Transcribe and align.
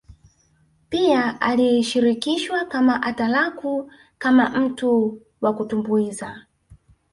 Pia 0.89 1.41
alishirikishwa 1.41 2.65
kama 2.65 3.03
atalaku 3.03 3.91
kama 4.17 4.49
mtu 4.49 5.21
wa 5.41 5.53
kutumbuiza 5.55 6.45